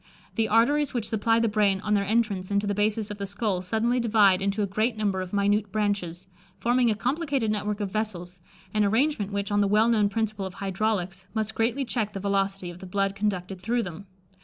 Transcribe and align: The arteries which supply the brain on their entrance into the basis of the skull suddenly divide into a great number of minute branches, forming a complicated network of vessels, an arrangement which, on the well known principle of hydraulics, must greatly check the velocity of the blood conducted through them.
The 0.33 0.47
arteries 0.47 0.95
which 0.95 1.07
supply 1.07 1.39
the 1.39 1.47
brain 1.47 1.79
on 1.81 1.93
their 1.93 2.03
entrance 2.07 2.49
into 2.49 2.65
the 2.65 2.73
basis 2.73 3.11
of 3.11 3.19
the 3.19 3.27
skull 3.27 3.61
suddenly 3.61 3.99
divide 3.99 4.41
into 4.41 4.63
a 4.63 4.65
great 4.65 4.97
number 4.97 5.21
of 5.21 5.31
minute 5.31 5.71
branches, 5.71 6.25
forming 6.57 6.89
a 6.89 6.95
complicated 6.95 7.51
network 7.51 7.79
of 7.81 7.91
vessels, 7.91 8.39
an 8.73 8.83
arrangement 8.83 9.31
which, 9.31 9.51
on 9.51 9.61
the 9.61 9.67
well 9.67 9.89
known 9.89 10.09
principle 10.09 10.47
of 10.47 10.55
hydraulics, 10.55 11.27
must 11.35 11.53
greatly 11.53 11.85
check 11.85 12.13
the 12.13 12.19
velocity 12.19 12.71
of 12.71 12.79
the 12.79 12.87
blood 12.87 13.13
conducted 13.13 13.61
through 13.61 13.83
them. 13.83 14.07